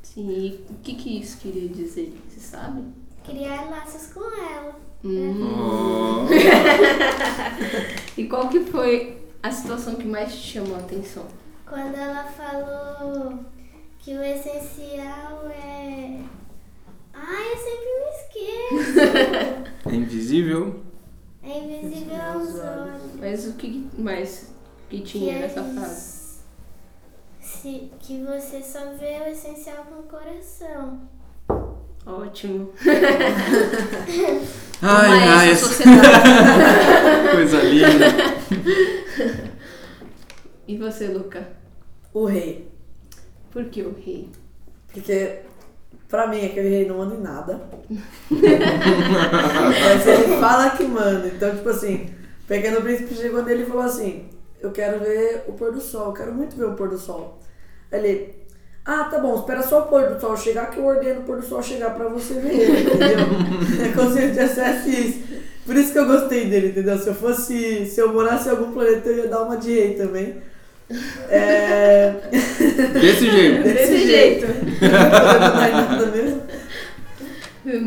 Sim, 0.04 0.30
e 0.30 0.66
o 0.70 0.76
que, 0.84 0.94
que 0.96 1.20
isso 1.20 1.40
queria 1.40 1.68
dizer? 1.68 2.16
Você 2.30 2.40
sabe? 2.40 2.84
Criar 3.24 3.70
laços 3.70 4.14
com 4.14 4.22
ela. 4.22 4.76
Hum. 5.04 6.28
E 8.18 8.26
qual 8.28 8.48
que 8.48 8.62
foi 8.62 9.18
a 9.44 9.52
situação 9.52 9.96
que 9.96 10.08
mais 10.08 10.34
te 10.34 10.54
chamou 10.54 10.76
a 10.76 10.80
atenção? 10.80 11.26
Quando 11.68 11.96
ela 11.96 12.24
falou 12.24 13.40
que 14.00 14.16
o 14.16 14.24
essencial 14.24 15.50
é. 15.50 16.20
Ai, 17.14 17.52
eu 17.52 17.58
sempre 17.58 17.90
me 18.00 18.84
esqueço. 18.86 19.76
É 19.92 19.96
invisível? 19.96 20.80
É 21.44 21.60
invisível 21.60 22.22
aos 22.22 22.56
olhos. 22.56 23.05
Mas 23.20 23.48
o 23.48 23.54
que 23.54 23.88
mais 23.98 24.52
que 24.90 24.98
Que 25.00 25.04
tinha 25.04 25.36
é 25.36 25.40
nessa 25.40 25.62
isso. 25.62 25.74
frase? 25.74 26.16
Se, 27.42 27.92
que 28.00 28.24
você 28.24 28.62
só 28.62 28.80
vê 29.00 29.20
o 29.26 29.28
essencial 29.32 29.86
com 29.86 30.00
o 30.02 30.04
coração. 30.04 31.00
Ótimo. 32.06 32.72
Ai, 34.82 35.10
Toma 35.10 35.36
ai, 35.38 35.50
essa 35.52 35.66
essa 35.66 35.68
sociedade. 35.68 36.20
coisa 37.32 37.62
linda. 37.64 38.06
E 40.68 40.78
você, 40.78 41.08
Luca? 41.08 41.48
O 42.14 42.26
rei. 42.26 42.70
Por 43.52 43.66
que 43.66 43.82
o 43.82 43.96
rei? 44.06 44.30
Porque, 44.94 45.40
pra 46.10 46.28
mim, 46.28 46.46
aquele 46.46 46.70
rei 46.70 46.88
não 46.88 46.98
manda 46.98 47.16
em 47.16 47.22
nada. 47.22 47.62
Mas 48.30 50.08
ele 50.08 50.40
fala 50.40 50.72
que 50.72 50.84
manda. 50.84 51.28
Então, 51.28 51.56
tipo 51.56 51.70
assim, 51.70 52.10
Pequeno 52.48 52.82
Príncipe 52.82 53.16
chegou 53.16 53.44
nele 53.44 53.64
e 53.64 53.66
falou 53.66 53.84
assim: 53.84 54.30
Eu 54.62 54.72
quero 54.72 55.00
ver 55.00 55.44
o 55.48 55.54
pôr 55.54 55.72
do 55.72 55.82
sol, 55.82 56.08
eu 56.08 56.14
quero 56.14 56.34
muito 56.34 56.56
ver 56.56 56.66
o 56.66 56.74
pôr 56.74 56.90
do 56.90 56.98
sol. 56.98 57.40
Aí 57.92 58.00
ele, 58.00 58.36
ah, 58.86 59.06
tá 59.06 59.20
bom, 59.20 59.36
espera 59.36 59.64
só 59.64 59.82
o 59.82 59.88
pôr 59.88 60.10
do 60.10 60.20
sol 60.20 60.38
chegar 60.38 60.70
que 60.70 60.78
eu 60.78 60.86
ordeno 60.86 61.22
o 61.22 61.24
pôr 61.24 61.38
do 61.38 61.46
sol 61.46 61.64
chegar 61.64 61.96
pra 61.96 62.08
você 62.08 62.36
ver 62.36 62.54
ele, 62.54 62.82
entendeu? 62.82 63.18
é 64.06 64.12
se 64.12 64.20
ele 64.20 64.32
dissesse 64.32 64.90
isso. 64.90 65.46
Por 65.66 65.76
isso 65.76 65.92
que 65.92 65.98
eu 65.98 66.06
gostei 66.06 66.46
dele, 66.46 66.68
entendeu? 66.68 66.98
Se 67.00 67.08
eu 67.08 67.16
fosse, 67.16 67.88
se 67.88 68.00
eu 68.00 68.14
morasse 68.14 68.48
em 68.48 68.52
algum 68.52 68.72
planeta, 68.72 69.10
eu 69.10 69.18
ia 69.18 69.28
dar 69.28 69.42
uma 69.42 69.58
de 69.58 69.74
rei 69.74 69.96
também. 69.96 70.36
É... 71.30 72.14
Desse 72.94 73.32
jeito. 73.32 73.64
Desse 73.64 74.06
jeito. 74.06 74.46
Poder 74.46 74.92
nada 75.74 76.06
mesmo. 76.06 76.44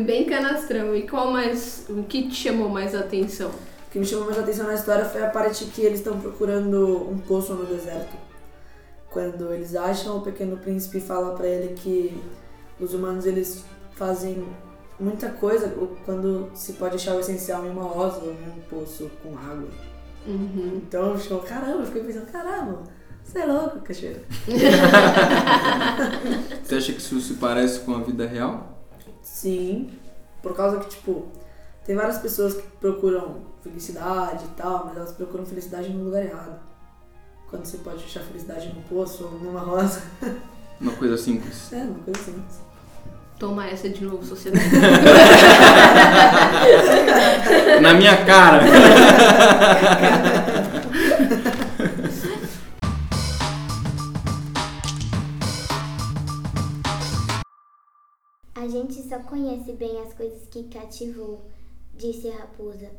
Bem 0.05 0.25
canastrão. 0.25 0.93
E 0.93 1.07
qual 1.07 1.31
mais. 1.31 1.85
O 1.87 2.03
que 2.03 2.27
te 2.27 2.35
chamou 2.35 2.67
mais 2.67 2.93
a 2.93 2.99
atenção? 2.99 3.51
O 3.89 3.91
que 3.91 3.97
me 3.97 4.05
chamou 4.05 4.25
mais 4.25 4.37
a 4.37 4.41
atenção 4.41 4.67
na 4.67 4.75
história 4.75 5.03
foi 5.03 5.23
a 5.23 5.31
parte 5.31 5.65
que 5.65 5.81
eles 5.81 5.97
estão 5.97 6.21
procurando 6.21 7.09
um 7.09 7.17
poço 7.17 7.55
no 7.55 7.65
deserto. 7.65 8.15
Quando 9.09 9.51
eles 9.51 9.75
acham 9.75 10.17
o 10.17 10.21
pequeno 10.21 10.57
príncipe 10.57 10.99
fala 10.99 11.35
pra 11.35 11.47
ele 11.47 11.73
que 11.73 12.23
os 12.79 12.93
humanos 12.93 13.25
eles 13.25 13.65
fazem 13.95 14.47
muita 14.99 15.29
coisa 15.29 15.73
quando 16.05 16.51
se 16.53 16.73
pode 16.73 16.97
achar 16.97 17.15
o 17.15 17.19
essencial 17.19 17.65
em 17.65 17.71
uma 17.71 17.81
rosa 17.81 18.21
ou 18.21 18.31
em 18.31 18.35
um 18.35 18.61
poço 18.69 19.09
com 19.23 19.35
água. 19.35 19.69
Uhum. 20.27 20.81
Então 20.87 21.09
eu 21.09 21.17
fiquei, 21.17 21.39
caramba, 21.39 21.79
eu 21.79 21.85
fiquei 21.87 22.03
pensando, 22.03 22.31
caramba, 22.31 22.83
você 23.23 23.39
é 23.39 23.45
louco, 23.47 23.79
cachoeira. 23.79 24.21
Você 26.63 26.75
acha 26.75 26.93
que 26.93 26.99
isso 26.99 27.19
se 27.19 27.33
parece 27.35 27.79
com 27.79 27.95
a 27.95 28.01
vida 28.01 28.27
real? 28.27 28.83
Sim, 29.23 29.89
por 30.43 30.55
causa 30.55 30.77
que, 30.79 30.89
tipo, 30.89 31.25
tem 31.89 31.95
várias 31.95 32.19
pessoas 32.19 32.53
que 32.53 32.61
procuram 32.79 33.37
felicidade 33.63 34.45
e 34.45 34.49
tal, 34.49 34.85
mas 34.85 34.95
elas 34.95 35.11
procuram 35.11 35.43
felicidade 35.43 35.89
no 35.89 36.03
lugar 36.03 36.23
errado. 36.23 36.59
Quando 37.49 37.65
você 37.65 37.79
pode 37.79 38.03
achar 38.03 38.21
felicidade 38.21 38.71
num 38.71 38.83
poço 38.83 39.23
ou 39.23 39.31
numa 39.39 39.61
rosa. 39.61 40.03
Uma 40.79 40.91
coisa 40.91 41.17
simples. 41.17 41.73
É, 41.73 41.77
uma 41.77 41.97
coisa 42.05 42.19
assim. 42.19 42.43
Toma 43.39 43.67
essa 43.67 43.89
de 43.89 44.05
novo, 44.05 44.23
sociedade. 44.23 44.69
Na 47.81 47.95
minha 47.95 48.23
cara. 48.23 48.61
A 58.53 58.67
gente 58.67 59.01
só 59.09 59.17
conhece 59.19 59.71
bem 59.73 59.99
as 60.05 60.13
coisas 60.13 60.43
que 60.51 60.65
cativou, 60.65 61.49
disse 61.99 62.29
a 62.29 62.37
raposa. 62.37 62.89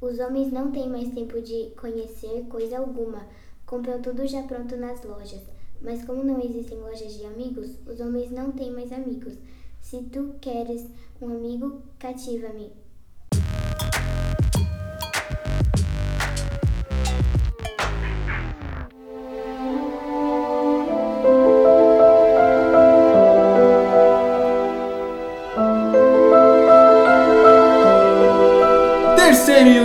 Os 0.00 0.20
homens 0.20 0.52
não 0.52 0.70
têm 0.70 0.88
mais 0.88 1.12
tempo 1.12 1.42
de 1.42 1.70
conhecer 1.76 2.44
coisa 2.48 2.78
alguma. 2.78 3.26
Compram 3.66 4.00
tudo 4.00 4.26
já 4.26 4.44
pronto 4.44 4.76
nas 4.76 5.02
lojas. 5.02 5.42
Mas 5.82 6.04
como 6.04 6.22
não 6.22 6.40
existem 6.40 6.78
lojas 6.78 7.14
de 7.14 7.26
amigos, 7.26 7.76
os 7.84 7.98
homens 7.98 8.30
não 8.30 8.52
têm 8.52 8.70
mais 8.70 8.92
amigos. 8.92 9.34
Se 9.80 10.02
tu 10.04 10.36
queres 10.40 10.86
um 11.20 11.28
amigo, 11.28 11.82
cativa-me. 11.98 12.83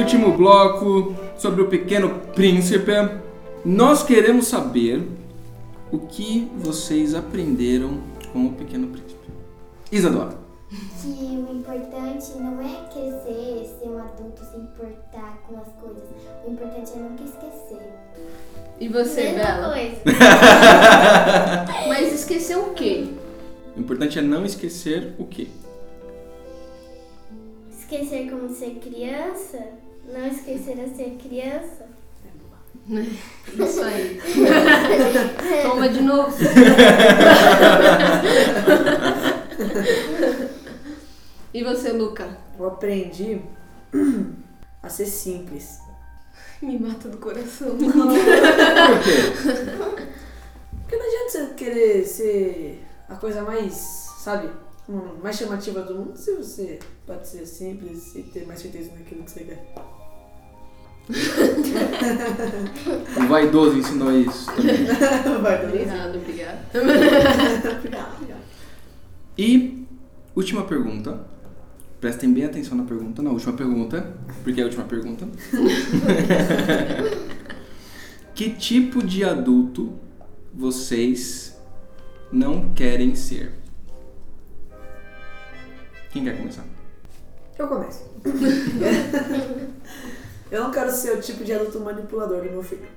Último 0.09 0.35
bloco 0.35 1.13
sobre 1.37 1.61
o 1.61 1.67
Pequeno 1.67 2.09
Príncipe. 2.33 2.91
Nós 3.63 4.01
queremos 4.01 4.47
saber 4.47 5.07
o 5.91 5.99
que 5.99 6.49
vocês 6.57 7.13
aprenderam 7.13 7.99
com 8.33 8.47
o 8.47 8.53
Pequeno 8.53 8.87
Príncipe. 8.87 9.29
Isadora. 9.91 10.35
Que 10.99 11.07
o 11.07 11.55
importante 11.55 12.31
não 12.39 12.59
é 12.59 12.89
crescer, 12.91 13.69
ser 13.79 13.87
um 13.87 13.99
adulto, 13.99 14.43
se 14.45 14.57
importar 14.57 15.37
com 15.47 15.57
as 15.57 15.71
coisas. 15.79 16.03
O 16.43 16.51
importante 16.53 16.91
é 16.95 16.97
nunca 16.97 17.23
esquecer. 17.23 17.93
E 18.79 18.87
você, 18.87 19.23
Mesma 19.25 19.43
Bela? 19.43 19.73
coisa. 19.75 20.01
Mas 21.87 22.13
esqueceu 22.13 22.63
o 22.63 22.73
quê? 22.73 23.09
O 23.77 23.79
importante 23.79 24.17
é 24.17 24.23
não 24.23 24.43
esquecer 24.43 25.13
o 25.19 25.25
quê? 25.25 25.47
Esquecer 27.71 28.31
como 28.31 28.49
ser 28.49 28.79
criança. 28.79 29.87
Não 30.11 30.27
esquecer 30.27 30.79
a 30.79 30.87
ser 30.87 31.17
criança. 31.21 31.87
Isso 32.89 33.83
aí. 33.83 34.19
Toma 35.61 35.89
de 35.89 36.01
novo. 36.01 36.35
e 41.53 41.63
você, 41.63 41.91
Luca? 41.91 42.37
Eu 42.57 42.65
aprendi 42.67 43.39
a 44.81 44.89
ser 44.89 45.05
simples. 45.05 45.79
Me 46.61 46.79
mata 46.79 47.07
do 47.07 47.17
coração. 47.17 47.77
Por 47.77 47.93
quê? 47.93 48.19
Porque 50.81 50.95
não 50.95 51.05
adianta 51.05 51.29
você 51.29 51.45
querer 51.53 52.03
ser 52.05 52.83
a 53.07 53.15
coisa 53.15 53.43
mais, 53.43 53.73
sabe, 54.17 54.49
mais 55.21 55.37
chamativa 55.37 55.81
do 55.81 55.93
mundo 55.95 56.17
se 56.17 56.35
você 56.35 56.79
pode 57.05 57.27
ser 57.27 57.45
simples 57.45 58.15
e 58.15 58.23
ter 58.23 58.47
mais 58.47 58.59
certeza 58.59 58.91
naquilo 58.93 59.23
que 59.23 59.31
você 59.31 59.43
quer. 59.43 59.98
O 63.17 63.27
vaidoso 63.27 63.77
ensinou 63.77 64.11
isso 64.11 64.45
também. 64.53 64.85
Vai, 65.41 65.65
beleza? 65.65 65.93
Obrigado, 65.93 66.17
obrigado. 66.17 66.59
Obrigado, 66.75 67.77
obrigado. 68.17 68.39
E 69.37 69.85
última 70.35 70.63
pergunta. 70.65 71.25
Prestem 71.99 72.31
bem 72.31 72.45
atenção 72.45 72.77
na 72.77 72.83
pergunta, 72.85 73.21
na 73.21 73.29
última 73.31 73.51
pergunta, 73.53 74.15
porque 74.43 74.61
é 74.61 74.63
a 74.63 74.67
última 74.67 74.85
pergunta. 74.85 75.27
que 78.33 78.51
tipo 78.51 79.03
de 79.03 79.25
adulto 79.25 79.93
vocês 80.53 81.59
não 82.31 82.73
querem 82.73 83.15
ser? 83.15 83.51
Quem 86.11 86.23
quer 86.23 86.37
começar? 86.37 86.65
Eu 87.57 87.67
começo. 87.67 88.07
eu 90.51 90.63
não 90.63 90.71
quero 90.71 90.91
ser 90.91 91.11
o 91.17 91.21
tipo 91.21 91.43
de 91.43 91.53
adulto 91.53 91.79
manipulador 91.79 92.43
do 92.43 92.49
meu 92.49 92.63
filho. 92.63 92.87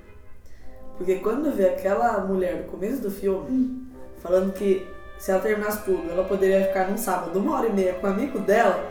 Porque 0.97 1.15
quando 1.15 1.47
eu 1.47 1.51
vi 1.51 1.65
aquela 1.65 2.19
mulher 2.21 2.63
no 2.63 2.63
começo 2.65 3.01
do 3.01 3.11
filme 3.11 3.87
falando 4.21 4.53
que 4.53 4.87
se 5.17 5.31
ela 5.31 5.39
terminasse 5.41 5.83
tudo, 5.83 6.09
ela 6.09 6.23
poderia 6.23 6.67
ficar 6.67 6.89
num 6.89 6.97
sábado, 6.97 7.39
uma 7.39 7.55
hora 7.55 7.67
e 7.67 7.73
meia 7.73 7.93
com 7.93 8.07
o 8.07 8.09
amigo 8.09 8.39
dela, 8.39 8.89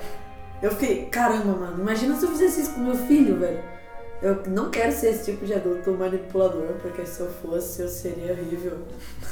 eu 0.62 0.71
fiquei, 0.71 1.07
caramba, 1.07 1.52
mano, 1.52 1.81
imagina 1.81 2.16
se 2.16 2.25
eu 2.25 2.31
fizesse 2.31 2.62
isso 2.62 2.75
com 2.75 2.81
meu 2.81 2.95
filho, 2.95 3.38
velho. 3.38 3.62
Eu 4.23 4.40
não 4.47 4.71
quero 4.71 4.92
ser 4.92 5.09
esse 5.09 5.33
tipo 5.33 5.45
de 5.45 5.52
adulto 5.52 5.90
manipulador, 5.90 6.75
porque 6.81 7.04
se 7.04 7.21
eu 7.21 7.28
fosse, 7.28 7.83
eu 7.83 7.88
seria 7.88 8.33
horrível. 8.33 8.78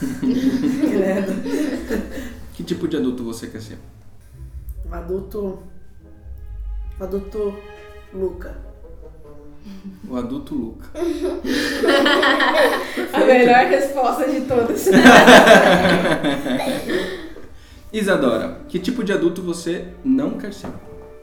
Credo. 0.91 1.33
Que 2.53 2.65
tipo 2.65 2.89
de 2.89 2.97
adulto 2.97 3.23
você 3.23 3.47
quer 3.47 3.63
ser? 3.63 3.79
Um 4.85 4.93
adulto. 4.93 5.63
Um 6.99 7.05
adulto 7.05 7.55
Luca. 8.13 8.70
O 10.09 10.17
adulto 10.17 10.55
Luca. 10.55 10.87
A 13.13 13.19
melhor 13.25 13.67
resposta 13.67 14.29
de 14.29 14.41
todas. 14.43 14.87
Isadora, 17.93 18.61
que 18.69 18.79
tipo 18.79 19.03
de 19.03 19.13
adulto 19.13 19.43
você 19.43 19.89
não 20.05 20.39
quer 20.39 20.53
ser? 20.53 20.69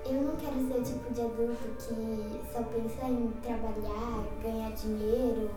Eu 0.05 0.21
não 0.21 0.35
quero 0.35 0.67
ser 0.67 0.79
o 0.79 0.83
tipo 0.83 1.13
de 1.13 1.21
adulto 1.21 1.55
que 1.77 2.41
só 2.53 2.61
pensa 2.63 3.05
em 3.05 3.31
trabalhar, 3.41 4.25
ganhar 4.43 4.71
dinheiro 4.71 5.49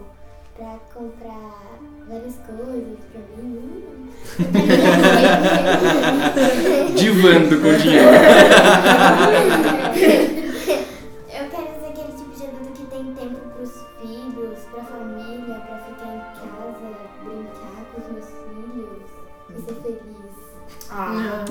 pra 0.56 0.78
comprar 0.94 1.80
várias 2.08 2.36
coisas 2.36 2.98
pra 3.10 3.20
mim. 3.42 3.82
Divando 6.94 7.58
com 7.60 7.72
dinheiro. 7.76 8.10
Ah. 21.00 21.44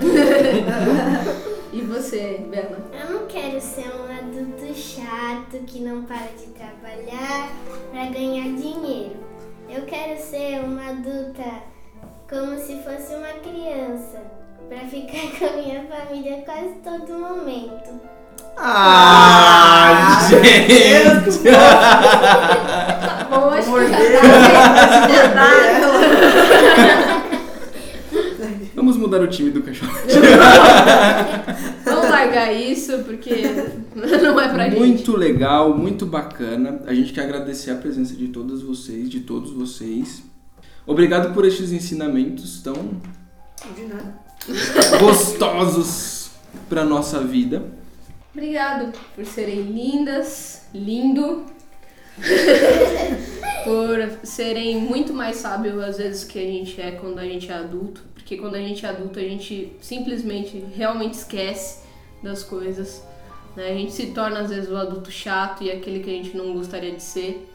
E 1.70 1.82
você, 1.82 2.40
Bela? 2.50 2.78
Eu 2.98 3.12
não 3.12 3.26
quero 3.26 3.60
ser 3.60 3.84
um 3.94 4.04
adulto 4.10 4.74
chato 4.74 5.62
que 5.66 5.80
não 5.80 6.02
para 6.04 6.28
de 6.36 6.46
trabalhar 6.46 7.50
para 7.92 8.06
ganhar 8.06 8.44
dinheiro. 8.56 9.16
Eu 9.68 9.82
quero 9.82 10.18
ser 10.18 10.64
uma 10.64 10.88
adulta 10.88 11.44
como 12.28 12.58
se 12.58 12.82
fosse 12.82 13.14
uma 13.14 13.34
criança, 13.42 14.22
para 14.68 14.80
ficar 14.88 15.28
com 15.38 15.44
a 15.46 15.52
minha 15.62 15.84
família 15.84 16.42
quase 16.44 16.74
todo 16.82 17.18
momento. 17.18 18.00
Ah, 18.56 20.26
gente! 20.28 21.04
Bom, 23.30 23.50
acho 23.50 23.64
que 23.64 23.70
Morder 23.70 24.12
já 24.12 25.28
tá 25.34 27.17
mudar 29.08 29.22
o 29.22 29.26
time 29.26 29.50
do 29.50 29.62
cachorro. 29.62 29.90
Vamos 31.84 32.10
largar 32.10 32.52
isso, 32.52 32.98
porque 33.04 33.30
não 34.22 34.38
é 34.38 34.48
pra 34.48 34.68
gente. 34.68 34.78
Muito 34.78 35.16
legal, 35.16 35.76
muito 35.76 36.04
bacana. 36.04 36.82
A 36.86 36.94
gente 36.94 37.12
quer 37.12 37.22
agradecer 37.22 37.70
a 37.70 37.76
presença 37.76 38.14
de 38.14 38.28
todas 38.28 38.60
vocês, 38.62 39.08
de 39.08 39.20
todos 39.20 39.50
vocês. 39.50 40.22
Obrigado 40.86 41.32
por 41.34 41.44
estes 41.46 41.72
ensinamentos 41.72 42.62
tão 42.62 43.00
De 43.74 43.84
nada. 43.84 44.18
gostosos 45.00 46.30
para 46.68 46.84
nossa 46.84 47.20
vida. 47.20 47.62
Obrigado 48.32 48.92
por 49.14 49.24
serem 49.24 49.62
lindas, 49.62 50.62
lindo. 50.72 51.44
por 53.64 54.26
serem 54.26 54.80
muito 54.80 55.14
mais 55.14 55.36
sábios 55.36 55.78
às 55.82 55.98
vezes 55.98 56.24
que 56.24 56.38
a 56.38 56.42
gente 56.42 56.80
é 56.80 56.92
quando 56.92 57.18
a 57.18 57.24
gente 57.24 57.50
é 57.50 57.54
adulto. 57.54 58.02
Porque 58.28 58.42
quando 58.42 58.56
a 58.56 58.60
gente 58.60 58.84
é 58.84 58.90
adulto 58.90 59.18
a 59.18 59.22
gente 59.22 59.72
simplesmente 59.80 60.62
realmente 60.76 61.14
esquece 61.14 61.82
das 62.22 62.42
coisas. 62.42 63.02
né? 63.56 63.70
A 63.70 63.74
gente 63.74 63.90
se 63.90 64.08
torna 64.08 64.40
às 64.40 64.50
vezes 64.50 64.68
o 64.68 64.76
adulto 64.76 65.10
chato 65.10 65.64
e 65.64 65.70
aquele 65.70 66.00
que 66.00 66.10
a 66.10 66.12
gente 66.12 66.36
não 66.36 66.52
gostaria 66.52 66.92
de 66.92 67.02
ser. 67.02 67.48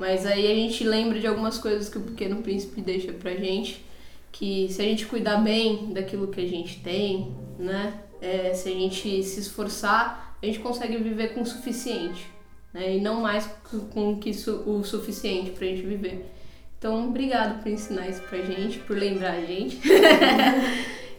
Mas 0.00 0.24
aí 0.24 0.50
a 0.50 0.54
gente 0.54 0.82
lembra 0.82 1.20
de 1.20 1.26
algumas 1.26 1.58
coisas 1.58 1.90
que 1.90 1.98
o 1.98 2.00
Pequeno 2.00 2.40
Príncipe 2.40 2.80
deixa 2.80 3.12
pra 3.12 3.32
gente. 3.32 3.84
Que 4.32 4.66
se 4.70 4.80
a 4.80 4.84
gente 4.86 5.04
cuidar 5.04 5.42
bem 5.42 5.92
daquilo 5.92 6.28
que 6.28 6.40
a 6.40 6.48
gente 6.48 6.80
tem, 6.80 7.36
né? 7.58 7.92
É, 8.22 8.54
se 8.54 8.70
a 8.70 8.72
gente 8.72 9.22
se 9.22 9.40
esforçar, 9.40 10.38
a 10.42 10.46
gente 10.46 10.60
consegue 10.60 10.96
viver 10.96 11.34
com 11.34 11.42
o 11.42 11.46
suficiente. 11.46 12.26
Né? 12.72 12.96
E 12.96 12.98
não 12.98 13.20
mais 13.20 13.46
com 13.92 14.18
que 14.18 14.30
o 14.48 14.82
suficiente 14.82 15.50
pra 15.50 15.66
gente 15.66 15.82
viver. 15.82 16.24
Então, 16.84 17.08
obrigado 17.08 17.62
por 17.62 17.72
ensinar 17.72 18.10
isso 18.10 18.20
pra 18.28 18.36
gente, 18.40 18.78
por 18.80 18.94
lembrar 18.94 19.30
a 19.30 19.40
gente. 19.40 19.80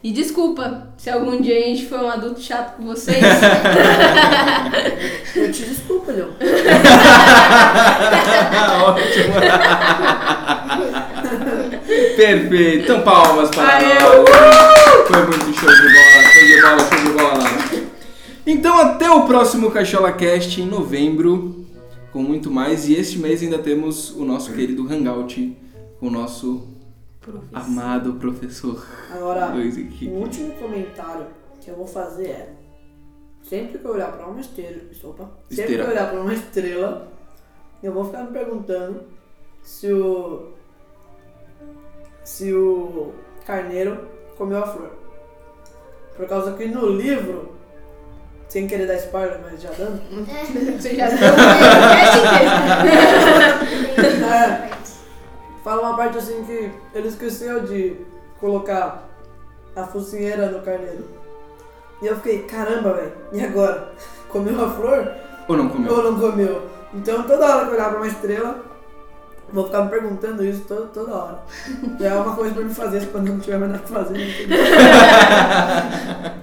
e 0.03 0.11
desculpa 0.11 0.89
se 0.95 1.09
algum 1.09 1.41
dia 1.41 1.57
a 1.57 1.61
gente 1.61 1.87
foi 1.87 1.97
um 1.97 2.07
adulto 2.07 2.39
chato 2.39 2.77
com 2.77 2.85
vocês. 2.85 3.17
Eu 5.35 5.51
te 5.51 5.63
desculpo, 5.63 6.11
Leon. 6.11 6.27
Ótimo. 8.83 9.33
Perfeito. 12.15 12.83
Então, 12.83 13.01
palmas 13.01 13.49
para 13.49 13.77
Aê, 13.77 13.99
nós. 14.01 14.29
Foi 15.07 15.25
muito 15.25 15.51
show 15.51 15.67
de 15.67 15.81
bola, 15.81 16.21
show 16.31 16.45
de 16.45 16.61
bola, 16.61 16.77
show 16.77 16.99
de 17.03 17.09
bola. 17.09 17.43
Então, 18.45 18.77
até 18.77 19.09
o 19.09 19.23
próximo 19.23 19.71
Cachola 19.71 20.11
Cast 20.11 20.61
em 20.61 20.67
novembro, 20.67 21.64
com 22.15 22.23
muito 22.23 22.49
mais. 22.49 22.87
E 22.87 22.95
este 22.95 23.19
mês 23.19 23.43
ainda 23.43 23.59
temos 23.59 24.11
o 24.11 24.23
nosso 24.23 24.53
querido 24.53 24.87
Hangout 24.87 25.57
com 25.99 26.07
o 26.07 26.09
nosso 26.09 26.65
amado 27.51 28.13
professor 28.13 28.85
Agora, 29.11 29.47
Luiz 29.47 29.75
o 29.75 30.09
último 30.11 30.53
comentário 30.53 31.25
que 31.59 31.69
eu 31.69 31.75
vou 31.75 31.85
fazer 31.85 32.27
é: 32.27 32.53
sempre 33.43 33.79
que 33.79 33.85
eu 33.85 33.91
olhar 33.91 34.13
pra 34.13 34.27
uma 34.27 34.39
estrela, 34.39 34.77
opa, 35.03 35.29
sempre 35.49 35.63
Esteira. 35.63 35.83
que 35.83 35.89
eu 35.89 35.93
olhar 35.93 36.09
pra 36.09 36.21
uma 36.21 36.33
estrela, 36.33 37.11
eu 37.83 37.91
vou 37.91 38.05
ficar 38.05 38.23
me 38.23 38.31
perguntando 38.31 39.01
se 39.61 39.91
o 39.91 40.53
se 42.23 42.53
o 42.53 43.13
carneiro 43.45 44.07
comeu 44.37 44.59
a 44.59 44.67
flor. 44.67 44.91
Por 46.15 46.27
causa 46.29 46.53
que 46.53 46.65
no 46.65 46.87
livro, 46.87 47.54
sem 48.49 48.67
querer 48.67 48.87
dar 48.87 48.95
spoiler, 48.95 49.39
mas 49.43 49.61
já 49.61 49.69
dando, 49.77 50.01
Você 50.79 50.95
já 50.95 51.07
deu 51.09 51.17
um 51.17 51.19
É. 54.33 54.69
Fala 55.63 55.81
uma 55.81 55.97
parte 55.97 56.17
assim 56.19 56.43
que 56.45 56.71
ele 56.93 57.07
esqueceu 57.07 57.61
de 57.61 57.95
colocar 58.39 59.03
a 59.75 59.83
focinheira 59.83 60.47
no 60.51 60.61
carneiro. 60.61 61.03
E 62.01 62.05
eu 62.07 62.15
fiquei, 62.17 62.43
caramba, 62.43 62.93
velho, 62.93 63.11
e 63.33 63.43
agora? 63.43 63.91
Comeu 64.29 64.63
a 64.63 64.69
flor 64.69 65.11
Ou 65.47 65.57
não 65.57 65.69
comeu? 65.69 65.93
ou 65.93 66.03
não 66.11 66.19
comeu? 66.19 66.61
Então 66.93 67.23
toda 67.23 67.45
hora 67.45 67.65
que 67.65 67.71
eu 67.71 67.75
olhar 67.75 67.89
pra 67.89 67.97
uma 67.97 68.07
estrela, 68.07 68.59
vou 69.51 69.65
ficar 69.65 69.81
me 69.83 69.89
perguntando 69.89 70.45
isso 70.45 70.61
toda, 70.67 70.85
toda 70.87 71.15
hora. 71.15 71.39
Já 71.99 72.07
é 72.09 72.15
uma 72.15 72.35
coisa 72.35 72.53
pra 72.53 72.63
me 72.63 72.73
fazer 72.73 73.05
quando 73.07 73.29
não 73.29 73.39
tiver 73.39 73.57
mais 73.57 73.71
nada 73.71 73.83
pra 73.83 74.03
fazer. 74.03 74.19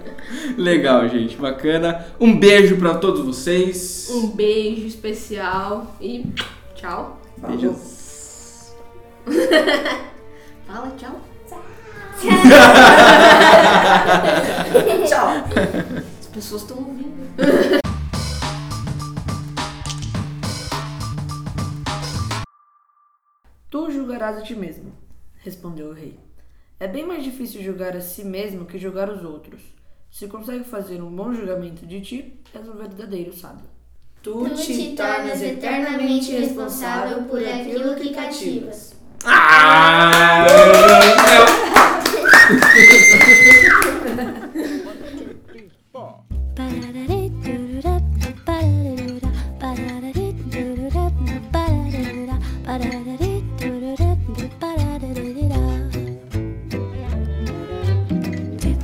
Legal, 0.56 1.08
gente. 1.08 1.36
Bacana. 1.36 2.06
Um 2.20 2.38
beijo 2.38 2.76
pra 2.76 2.94
todos 2.94 3.24
vocês. 3.24 4.08
Um 4.10 4.28
beijo 4.28 4.86
especial 4.86 5.96
e 6.00 6.26
tchau. 6.74 7.20
Beijos. 7.36 8.72
Fala 10.66 10.90
tchau. 10.96 11.20
Tchau! 15.06 15.28
As 16.20 16.26
pessoas 16.26 16.62
estão 16.62 16.78
ouvindo. 16.78 17.12
Tu 23.68 23.90
julgarás 23.90 24.38
a 24.38 24.42
ti 24.42 24.54
mesmo, 24.54 24.92
respondeu 25.38 25.88
o 25.88 25.92
rei. 25.92 26.18
É 26.78 26.86
bem 26.86 27.06
mais 27.06 27.24
difícil 27.24 27.62
julgar 27.62 27.96
a 27.96 28.00
si 28.00 28.24
mesmo 28.24 28.66
que 28.66 28.78
julgar 28.78 29.08
os 29.08 29.24
outros. 29.24 29.62
Se 30.12 30.28
consegue 30.28 30.62
fazer 30.62 31.02
um 31.02 31.10
bom 31.10 31.32
julgamento 31.32 31.86
de 31.86 31.98
ti, 32.02 32.34
és 32.54 32.68
um 32.68 32.74
verdadeiro 32.74 33.34
sábio. 33.34 33.64
Tu, 34.22 34.30
tu 34.30 34.54
te, 34.54 34.66
te 34.66 34.94
tornas 34.94 35.40
eternamente 35.40 36.36
responsável 36.36 37.22
por 37.22 37.42
aquilo 37.42 37.96
que 37.96 38.10
cativas. 38.10 38.94
Ah! 39.24 40.46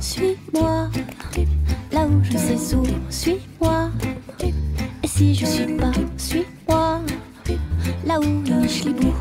Suis-moi. 0.01 0.98
je 2.31 2.37
sais 2.37 2.75
où, 2.75 2.85
suis-moi. 3.09 3.89
Et 5.03 5.07
si 5.07 5.33
je 5.35 5.45
suis 5.45 5.73
pas, 5.77 5.91
suis-moi. 6.17 7.01
Là 8.05 8.19
où 8.19 8.25
niche 8.25 8.85
les. 8.85 9.18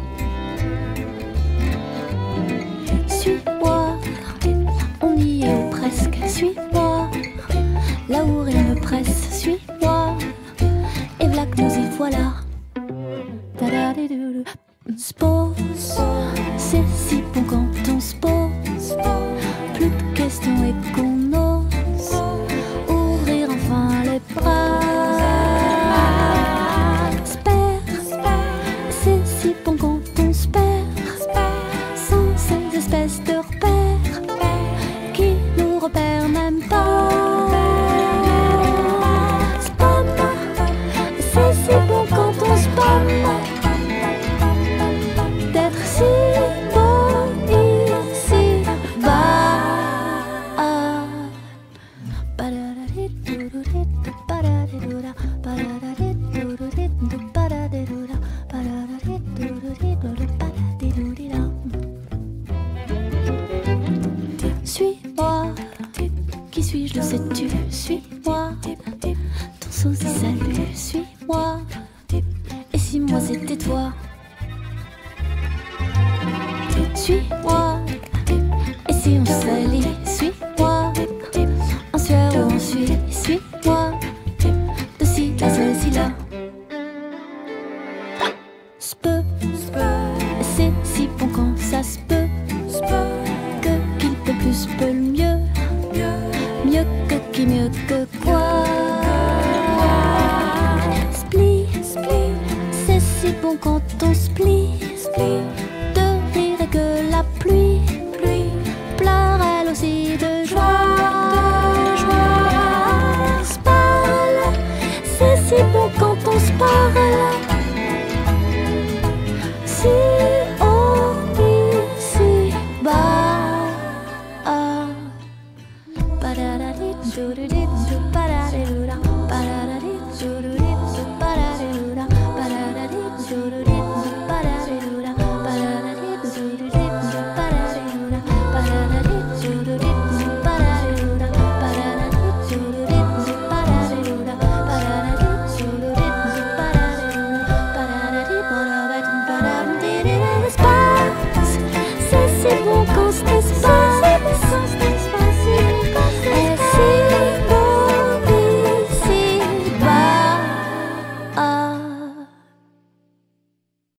se 79.08 79.16
um 79.16 79.47